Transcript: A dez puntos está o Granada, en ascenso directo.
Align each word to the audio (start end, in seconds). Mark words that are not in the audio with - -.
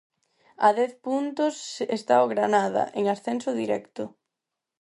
A 0.67 0.69
dez 0.79 0.91
puntos 1.05 1.55
está 1.97 2.15
o 2.25 2.29
Granada, 2.33 2.83
en 2.99 3.03
ascenso 3.15 3.49
directo. 3.61 4.03